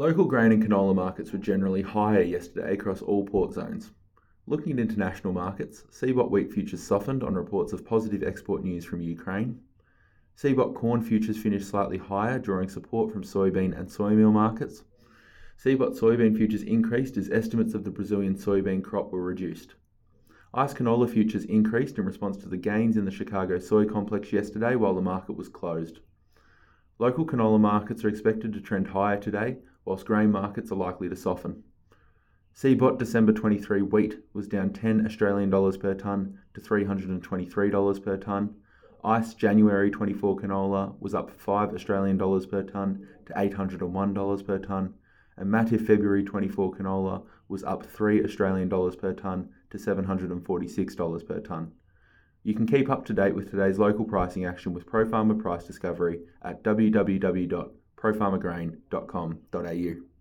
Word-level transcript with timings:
Local 0.00 0.24
grain 0.24 0.50
and 0.50 0.64
canola 0.64 0.94
markets 0.94 1.30
were 1.30 1.38
generally 1.38 1.82
higher 1.82 2.22
yesterday 2.22 2.72
across 2.72 3.02
all 3.02 3.22
port 3.22 3.52
zones. 3.52 3.90
Looking 4.46 4.72
at 4.72 4.78
international 4.78 5.34
markets, 5.34 5.84
CBOT 5.92 6.30
wheat 6.30 6.50
futures 6.50 6.82
softened 6.82 7.22
on 7.22 7.34
reports 7.34 7.74
of 7.74 7.84
positive 7.84 8.22
export 8.22 8.64
news 8.64 8.82
from 8.86 9.02
Ukraine. 9.02 9.60
CBOT 10.38 10.74
corn 10.74 11.02
futures 11.02 11.36
finished 11.36 11.68
slightly 11.68 11.98
higher, 11.98 12.38
drawing 12.38 12.70
support 12.70 13.12
from 13.12 13.24
soybean 13.24 13.78
and 13.78 13.90
soy 13.90 14.12
meal 14.12 14.32
markets. 14.32 14.84
CBOT 15.62 16.00
soybean 16.00 16.34
futures 16.34 16.62
increased 16.62 17.18
as 17.18 17.28
estimates 17.28 17.74
of 17.74 17.84
the 17.84 17.90
Brazilian 17.90 18.36
soybean 18.36 18.82
crop 18.82 19.12
were 19.12 19.22
reduced. 19.22 19.74
ICE 20.54 20.72
canola 20.72 21.10
futures 21.10 21.44
increased 21.44 21.98
in 21.98 22.06
response 22.06 22.38
to 22.38 22.48
the 22.48 22.56
gains 22.56 22.96
in 22.96 23.04
the 23.04 23.10
Chicago 23.10 23.58
soy 23.58 23.84
complex 23.84 24.32
yesterday 24.32 24.76
while 24.76 24.94
the 24.94 25.02
market 25.02 25.34
was 25.34 25.50
closed. 25.50 26.00
Local 26.98 27.26
canola 27.26 27.60
markets 27.60 28.02
are 28.02 28.08
expected 28.08 28.54
to 28.54 28.62
trend 28.62 28.88
higher 28.88 29.18
today, 29.18 29.58
whilst 29.90 30.06
grain 30.06 30.30
markets 30.30 30.70
are 30.70 30.76
likely 30.76 31.08
to 31.08 31.16
soften. 31.16 31.64
CBOT 32.54 32.96
December 32.96 33.32
23 33.32 33.82
wheat 33.82 34.20
was 34.32 34.46
down 34.46 34.72
10 34.72 35.04
Australian 35.04 35.50
dollars 35.50 35.76
per 35.76 35.94
tonne 35.94 36.38
to 36.54 36.60
$323 36.60 38.04
per 38.04 38.16
tonne. 38.16 38.54
ICE 39.02 39.34
January 39.34 39.90
24 39.90 40.36
canola 40.36 40.94
was 41.00 41.12
up 41.12 41.32
5 41.40 41.74
Australian 41.74 42.16
dollars 42.16 42.46
per 42.46 42.62
tonne 42.62 43.04
to 43.26 43.32
$801 43.32 44.46
per 44.46 44.58
tonne, 44.60 44.94
and 45.36 45.50
Matif 45.50 45.84
February 45.84 46.22
24 46.22 46.72
canola 46.72 47.24
was 47.48 47.64
up 47.64 47.84
3 47.84 48.22
Australian 48.22 48.68
dollars 48.68 48.94
per 48.94 49.12
tonne 49.12 49.48
to 49.70 49.76
$746 49.76 51.26
per 51.26 51.40
tonne. 51.40 51.72
You 52.44 52.54
can 52.54 52.68
keep 52.68 52.88
up 52.88 53.04
to 53.06 53.12
date 53.12 53.34
with 53.34 53.50
today's 53.50 53.80
local 53.80 54.04
pricing 54.04 54.44
action 54.44 54.72
with 54.72 54.86
ProFarmer 54.86 55.40
Price 55.40 55.64
Discovery 55.64 56.20
at 56.42 56.62
www.profarmergrain.com.au. 58.02 60.19